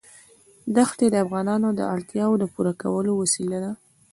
[0.75, 3.71] دښتې د افغانانو د اړتیاوو د پوره کولو وسیله ده.